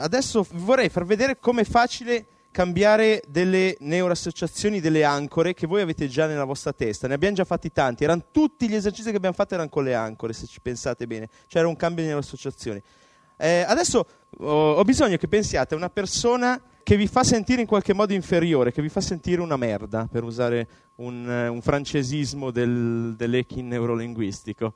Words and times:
adesso 0.00 0.46
vorrei 0.52 0.88
far 0.88 1.04
vedere 1.04 1.38
com'è 1.38 1.64
facile 1.64 2.26
cambiare 2.50 3.22
delle 3.28 3.76
neuroassociazioni, 3.80 4.80
delle 4.80 5.04
ancore 5.04 5.54
che 5.54 5.66
voi 5.66 5.82
avete 5.82 6.08
già 6.08 6.26
nella 6.26 6.44
vostra 6.44 6.72
testa. 6.72 7.06
Ne 7.06 7.14
abbiamo 7.14 7.36
già 7.36 7.44
fatti 7.44 7.70
tanti, 7.70 8.04
erano 8.04 8.24
tutti 8.32 8.68
gli 8.68 8.74
esercizi 8.74 9.10
che 9.10 9.16
abbiamo 9.16 9.34
fatto 9.34 9.54
erano 9.54 9.68
con 9.68 9.84
le 9.84 9.94
ancore, 9.94 10.32
se 10.32 10.46
ci 10.46 10.60
pensate 10.60 11.06
bene. 11.06 11.28
C'era 11.46 11.68
un 11.68 11.76
cambio 11.76 12.02
di 12.02 12.08
neuroassociazioni. 12.08 12.82
Eh, 13.36 13.64
adesso 13.66 14.06
ho, 14.38 14.72
ho 14.72 14.82
bisogno 14.82 15.16
che 15.16 15.28
pensiate 15.28 15.74
a 15.74 15.76
una 15.76 15.90
persona 15.90 16.60
che 16.82 16.96
vi 16.96 17.06
fa 17.06 17.22
sentire 17.22 17.60
in 17.60 17.66
qualche 17.66 17.94
modo 17.94 18.12
inferiore, 18.12 18.72
che 18.72 18.82
vi 18.82 18.88
fa 18.88 19.00
sentire 19.00 19.40
una 19.40 19.56
merda, 19.56 20.08
per 20.10 20.24
usare 20.24 20.68
un, 20.96 21.26
un 21.26 21.60
francesismo 21.62 22.50
del, 22.50 23.14
dell'Echin 23.16 23.68
neurolinguistico. 23.68 24.74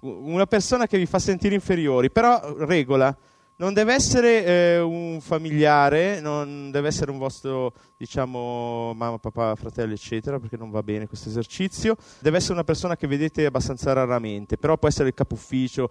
Una 0.00 0.46
persona 0.46 0.86
che 0.86 0.98
vi 0.98 1.06
fa 1.06 1.18
sentire 1.18 1.54
inferiori, 1.54 2.10
però 2.10 2.54
regola, 2.58 3.16
non 3.60 3.74
deve 3.74 3.92
essere 3.92 4.44
eh, 4.44 4.78
un 4.80 5.18
familiare, 5.20 6.20
non 6.20 6.70
deve 6.70 6.88
essere 6.88 7.10
un 7.10 7.18
vostro, 7.18 7.72
diciamo, 7.96 8.92
mamma, 8.94 9.18
papà, 9.18 9.56
fratello, 9.56 9.94
eccetera, 9.94 10.38
perché 10.38 10.56
non 10.56 10.70
va 10.70 10.80
bene 10.84 11.08
questo 11.08 11.28
esercizio. 11.28 11.96
Deve 12.20 12.36
essere 12.36 12.52
una 12.52 12.62
persona 12.62 12.96
che 12.96 13.08
vedete 13.08 13.46
abbastanza 13.46 13.92
raramente, 13.92 14.56
però 14.58 14.76
può 14.76 14.86
essere 14.86 15.08
il 15.08 15.14
capo 15.14 15.34
ufficio. 15.34 15.88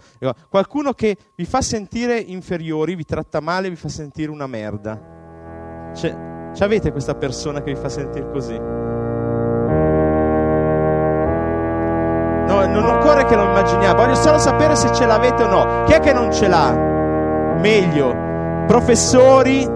Qualcuno 0.50 0.94
che 0.94 1.18
vi 1.36 1.44
fa 1.44 1.62
sentire 1.62 2.18
inferiori, 2.18 2.96
vi 2.96 3.04
tratta 3.04 3.42
male, 3.42 3.70
vi 3.70 3.76
fa 3.76 3.90
sentire 3.90 4.32
una 4.32 4.48
merda. 4.48 5.92
C'è, 5.94 6.16
avete 6.60 6.92
questa 6.94 7.16
persona 7.16 7.62
che 7.62 7.74
vi 7.74 7.80
fa 7.80 7.90
sentire 7.90 8.32
così? 8.32 8.58
No, 12.48 12.66
non 12.66 12.86
occorre 12.86 13.26
che 13.26 13.36
lo 13.36 13.44
immaginiamo, 13.44 14.02
voglio 14.02 14.16
solo 14.16 14.38
sapere 14.38 14.78
se 14.78 14.94
ce 14.94 15.06
l'avete 15.06 15.44
o 15.44 15.48
no. 15.50 15.84
Chi 15.84 15.92
è 15.92 16.00
che 16.00 16.14
non 16.14 16.32
ce 16.32 16.48
l'ha? 16.48 16.97
Meglio, 17.58 18.66
professori, 18.68 19.68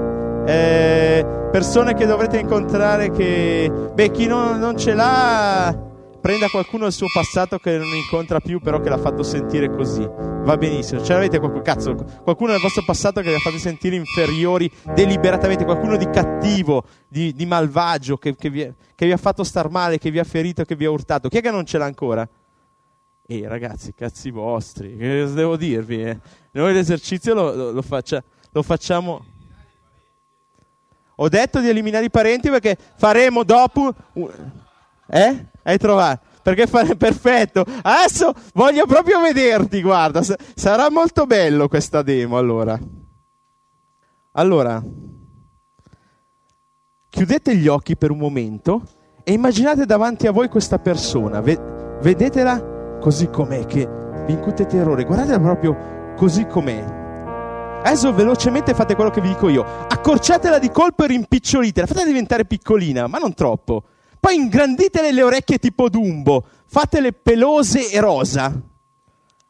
eh, 0.46 1.26
persone 1.52 1.94
che 1.94 2.06
dovrete 2.06 2.40
incontrare 2.40 3.12
che, 3.12 3.72
beh, 3.94 4.12
chi 4.12 4.28
non, 4.28 4.60
non 4.60 4.78
ce 4.78 4.94
l'ha, 4.94 5.90
prenda 6.22 6.48
qualcuno 6.50 6.84
del 6.84 6.94
suo 6.94 7.08
passato 7.12 7.58
che 7.58 7.78
non 7.78 7.88
incontra 7.88 8.40
più, 8.40 8.60
però 8.60 8.80
che 8.80 8.90
l'ha 8.90 8.98
fatto 8.98 9.24
sentire 9.24 9.70
così. 9.70 10.08
Va 10.44 10.56
benissimo. 10.56 11.04
Ce 11.04 11.14
l'avete 11.14 11.40
qualcuno, 11.40 11.64
cazzo, 11.64 11.96
qualcuno 12.24 12.52
nel 12.52 12.62
vostro 12.62 12.84
passato 12.86 13.22
che 13.22 13.30
vi 13.30 13.36
ha 13.36 13.40
fatto 13.40 13.58
sentire 13.58 13.96
inferiori 13.96 14.72
deliberatamente, 14.94 15.66
qualcuno 15.66 15.98
di 15.98 16.10
cattivo, 16.10 16.84
di, 17.08 17.34
di 17.34 17.46
malvagio, 17.46 18.18
che, 18.18 18.36
che, 18.36 18.50
vi, 18.50 18.72
che 18.96 19.06
vi 19.06 19.12
ha 19.12 19.18
fatto 19.18 19.44
star 19.44 19.70
male, 19.70 19.98
che 19.98 20.12
vi 20.12 20.20
ha 20.20 20.24
ferito, 20.24 20.64
che 20.64 20.76
vi 20.76 20.86
ha 20.86 20.92
urtato. 20.92 21.28
Chi 21.28 21.38
è 21.38 21.42
che 21.42 21.52
non 21.52 21.66
ce 21.66 21.78
l'ha 21.78 21.86
ancora? 21.86 22.28
Ehi 23.28 23.48
ragazzi, 23.48 23.94
cazzi 23.94 24.30
vostri, 24.30 24.98
che 24.98 25.26
devo 25.34 25.56
dirvi? 25.56 26.04
Eh? 26.04 26.20
Noi 26.52 26.74
l'esercizio 26.74 27.34
lo, 27.34 27.72
lo, 27.72 27.82
faccia, 27.82 28.24
lo 28.52 28.62
facciamo... 28.62 29.26
Ho 31.16 31.30
detto 31.30 31.60
di 31.60 31.70
eliminare 31.70 32.06
i 32.06 32.10
parenti 32.10 32.50
perché 32.50 32.78
faremo 32.96 33.44
dopo... 33.44 33.94
Eh? 35.08 35.46
Hai 35.64 35.78
trovato? 35.78 36.26
Perché 36.42 36.68
fare 36.68 36.96
perfetto. 36.98 37.64
Adesso 37.82 38.34
voglio 38.54 38.86
proprio 38.86 39.22
vederti, 39.22 39.82
guarda, 39.82 40.22
sarà 40.56 40.90
molto 40.90 41.26
bello 41.26 41.68
questa 41.68 42.02
demo 42.02 42.38
allora. 42.38 42.78
Allora, 44.34 44.82
chiudete 47.10 47.56
gli 47.56 47.68
occhi 47.68 47.96
per 47.96 48.12
un 48.12 48.18
momento 48.18 48.82
e 49.24 49.34
immaginate 49.34 49.86
davanti 49.86 50.26
a 50.26 50.32
voi 50.32 50.48
questa 50.48 50.80
persona, 50.80 51.42
vedetela 51.42 52.71
così 53.02 53.30
com'è, 53.30 53.66
che 53.66 53.86
vi 54.26 54.34
incute 54.34 54.66
terrore. 54.66 55.04
Guardatela 55.04 55.40
proprio 55.40 56.14
così 56.16 56.46
com'è. 56.46 57.00
Adesso 57.84 58.14
velocemente 58.14 58.76
fate 58.76 58.96
quello 58.96 59.10
che 59.10 59.22
vi 59.22 59.30
dico 59.30 59.50
io. 59.50 59.66
Accorciatela 59.90 60.60
di 60.60 60.70
colpo 60.70 61.04
e 61.04 61.08
rimpicciolitela. 61.08 61.88
Fatela 61.88 62.06
diventare 62.06 62.46
piccolina, 62.46 63.08
ma 63.08 63.18
non 63.18 63.34
troppo. 63.34 63.84
Poi 64.20 64.36
ingranditele 64.36 65.12
le 65.12 65.24
orecchie 65.24 65.58
tipo 65.58 65.90
Dumbo. 65.90 66.46
Fatele 66.68 67.12
pelose 67.12 67.90
e 67.90 68.00
rosa. 68.00 68.54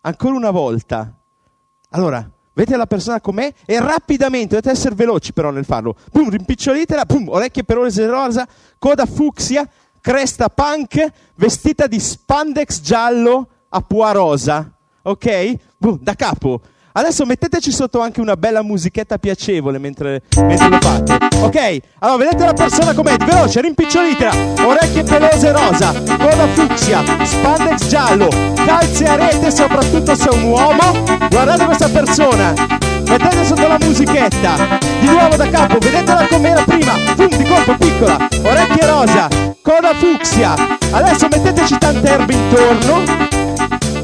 Ancora 0.04 0.34
una 0.34 0.50
volta. 0.50 1.14
Allora, 1.90 2.28
vedete 2.54 2.78
la 2.78 2.86
persona 2.86 3.20
com'è 3.20 3.54
e 3.66 3.80
rapidamente, 3.82 4.56
dovete 4.56 4.72
essere 4.72 4.96
veloci 4.96 5.34
però 5.34 5.52
nel 5.52 5.66
farlo. 5.66 5.94
Pum, 6.10 6.30
rimpicciolitela, 6.30 7.06
pum, 7.06 7.28
orecchie 7.28 7.66
pelose 7.66 8.04
e 8.04 8.08
rosa, 8.08 8.48
coda 8.80 9.06
fucsia, 9.06 9.68
cresta 10.02 10.50
punk, 10.50 11.06
vestita 11.36 11.88
di 11.88 12.00
spandex 12.00 12.82
giallo 12.82 13.48
a 13.70 13.82
pua 13.82 14.12
rosa. 14.12 14.70
Ok? 15.04 15.56
Boom, 15.78 16.00
da 16.02 16.16
capo. 16.16 16.62
Adesso 16.94 17.26
metteteci 17.26 17.72
sotto 17.72 18.02
anche 18.02 18.20
una 18.20 18.36
bella 18.36 18.62
musichetta 18.62 19.18
piacevole 19.18 19.78
mentre, 19.78 20.24
mentre 20.36 20.68
lo 20.68 20.78
fate. 20.82 21.18
Ok? 21.40 21.78
Allora, 22.00 22.18
vedete 22.18 22.46
la 22.46 22.54
persona 22.54 22.94
com'è? 22.94 23.16
Veloce, 23.16 23.62
rimpicciolitela. 23.62 24.34
Orecchie 24.66 25.04
pelose 25.04 25.52
rosa, 25.54 25.94
coda 25.94 26.48
fucsia, 26.54 27.02
spandex 27.24 27.88
giallo, 27.88 28.28
calze 28.66 29.06
a 29.06 29.16
rete, 29.16 29.52
soprattutto 29.52 30.16
se 30.16 30.30
è 30.30 30.34
un 30.34 30.44
uomo. 30.44 31.04
Guardate 31.30 31.64
questa 31.64 31.88
persona. 31.88 32.54
Mettete 33.08 33.46
sotto 33.46 33.68
la 33.68 33.78
musichetta. 33.80 34.56
Di 35.00 35.08
nuovo 35.08 35.36
da 35.38 35.50
capo, 35.50 35.78
vedetela 35.78 36.28
com'era 36.28 36.64
prima. 36.64 36.94
Di 37.16 37.44
colpo 37.46 37.76
piccola. 37.78 38.28
Orecchie 38.44 38.86
rosa, 38.86 39.28
coda 39.72 39.94
fucsia. 39.94 40.54
Adesso 40.92 41.28
metteteci 41.30 41.78
tante 41.78 42.10
erbe 42.10 42.34
intorno 42.34 43.04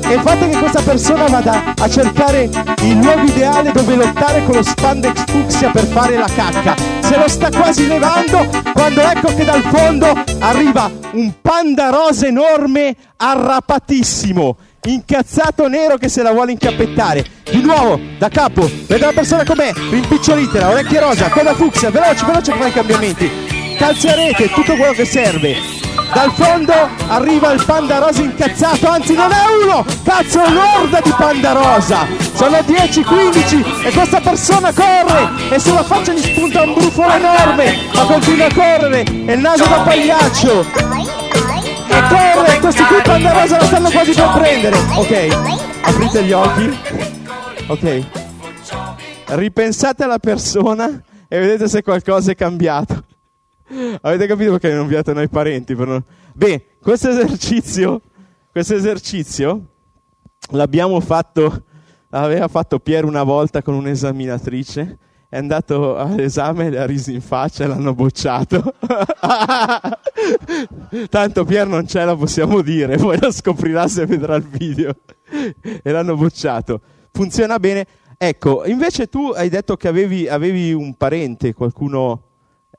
e 0.10 0.20
fate 0.22 0.48
che 0.48 0.58
questa 0.58 0.82
persona 0.82 1.26
vada 1.28 1.74
a 1.78 1.90
cercare 1.90 2.50
il 2.84 2.98
luogo 2.98 3.24
ideale 3.24 3.74
dove 3.74 3.96
lottare 3.96 4.46
con 4.46 4.56
lo 4.56 4.64
spandex 4.64 5.26
fucsia 5.28 5.70
per 5.72 5.84
fare 5.88 6.16
la 6.16 6.30
cacca. 6.34 6.74
Se 7.02 7.18
lo 7.18 7.28
sta 7.28 7.50
quasi 7.50 7.86
levando 7.86 8.48
quando 8.72 9.02
ecco 9.02 9.36
che 9.36 9.44
dal 9.44 9.62
fondo 9.64 10.14
arriva 10.40 10.90
un 11.12 11.34
panda 11.42 11.90
rosa 11.90 12.28
enorme 12.28 12.96
arrapatissimo 13.18 14.58
incazzato 14.86 15.68
nero 15.68 15.98
che 15.98 16.08
se 16.08 16.24
la 16.24 16.32
vuole 16.32 16.54
incappettare. 16.54 17.26
Di 17.44 17.62
nuovo, 17.62 18.00
da 18.18 18.30
capo, 18.30 18.70
vede 18.86 19.06
la 19.06 19.12
persona 19.12 19.44
com'è, 19.44 19.74
rimpicciolitela, 19.74 20.70
orecchie 20.70 21.02
rosa, 21.02 21.28
coda 21.28 21.54
fucsia, 21.54 21.90
veloce, 21.90 22.26
veloce 22.26 22.52
che 22.54 22.58
fa 22.58 22.68
i 22.68 22.72
cambiamenti. 22.72 23.57
Calzi 23.78 24.08
a 24.08 24.16
rete, 24.16 24.50
tutto 24.50 24.76
quello 24.76 24.94
che 24.94 25.06
serve. 25.06 25.56
Dal 26.14 26.32
fondo 26.34 26.74
arriva 27.10 27.52
il 27.52 27.64
panda 27.64 28.00
rosa 28.00 28.22
incazzato, 28.22 28.88
anzi 28.88 29.14
non 29.14 29.30
è 29.32 29.64
uno, 29.64 29.86
cazzo 30.04 30.42
è 30.42 30.48
un'orda 30.48 31.00
di 31.02 31.14
panda 31.16 31.52
rosa. 31.52 32.08
Sono 32.34 32.58
10-15 32.58 33.86
e 33.86 33.92
questa 33.92 34.20
persona 34.20 34.74
corre 34.74 35.30
e 35.52 35.60
sulla 35.60 35.84
faccia 35.84 36.14
gli 36.14 36.22
spunta 36.22 36.64
un 36.64 36.74
brufolo 36.74 37.14
enorme, 37.14 37.76
ma 37.94 38.06
continua 38.06 38.46
a 38.48 38.54
correre 38.54 39.04
e 39.04 39.34
il 39.34 39.40
naso 39.40 39.66
da 39.66 39.82
pagliaccio. 39.82 40.66
E 41.88 42.02
corre, 42.10 42.60
questi 42.60 42.84
qui 42.84 43.02
panda 43.04 43.32
rosa 43.34 43.58
la 43.58 43.66
stanno 43.66 43.90
quasi 43.92 44.14
per 44.14 44.32
prendere. 44.34 44.78
Ok, 44.96 45.38
aprite 45.82 46.24
gli 46.24 46.32
occhi. 46.32 46.80
Ok. 47.68 48.06
Ripensate 49.26 50.04
alla 50.04 50.20
persona 50.20 51.02
e 51.28 51.40
vedete 51.40 51.68
se 51.68 51.84
qualcosa 51.84 52.32
è 52.32 52.36
cambiato. 52.36 53.04
Avete 54.02 54.28
capito 54.28 54.52
perché 54.52 54.72
non 54.72 54.84
inviate 54.84 55.14
noi 55.14 55.28
parenti? 55.28 55.76
Non... 55.76 56.04
Beh, 56.34 56.78
questo 56.82 57.10
esercizio, 57.10 58.02
questo 58.52 58.76
esercizio 58.76 59.62
l'abbiamo 60.52 61.00
fatto, 61.00 61.64
l'aveva 62.10 62.48
fatto 62.48 62.80
Piero 62.80 63.08
una 63.08 63.24
volta 63.24 63.62
con 63.62 63.74
un'esaminatrice, 63.74 64.98
è 65.30 65.38
andato 65.38 65.98
all'esame, 65.98 66.70
le 66.70 66.80
ha 66.80 66.86
risi 66.86 67.14
in 67.14 67.20
faccia 67.20 67.66
e 67.66 67.68
l'hanno 67.68 67.94
bocciato. 67.94 68.74
Tanto 71.10 71.44
Pier 71.44 71.68
non 71.68 71.86
c'è, 71.86 72.06
la 72.06 72.16
possiamo 72.16 72.62
dire, 72.62 72.96
poi 72.96 73.20
lo 73.20 73.30
scoprirà 73.32 73.90
se 73.90 74.06
vedrà 74.06 74.36
il 74.36 74.48
video. 74.48 74.96
e 75.84 75.92
l'hanno 75.92 76.16
bocciato. 76.16 76.80
Funziona 77.12 77.60
bene. 77.60 77.86
Ecco, 78.18 78.66
invece 78.66 79.10
tu 79.10 79.32
hai 79.36 79.50
detto 79.50 79.76
che 79.76 79.90
avevi, 79.90 80.30
avevi 80.30 80.72
un 80.72 80.96
parente, 80.96 81.54
qualcuno 81.54 82.27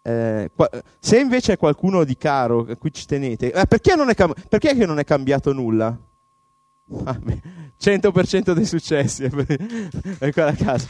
eh, 0.08 0.50
se 0.99 1.19
invece 1.19 1.52
è 1.52 1.56
qualcuno 1.58 2.05
di 2.05 2.16
caro, 2.16 2.66
a 2.69 2.76
cui 2.76 2.93
ci 2.93 3.05
tenete, 3.05 3.52
eh, 3.52 3.66
perché, 3.66 3.94
non 3.94 4.08
è 4.08 4.14
perché 4.49 4.72
non 4.87 4.99
è 4.99 5.05
cambiato 5.05 5.52
nulla? 5.52 5.94
Ah, 7.05 7.19
100% 7.78 8.52
dei 8.52 8.64
successi, 8.64 9.25
è 9.25 10.32
quella 10.32 10.55
casa. 10.55 10.88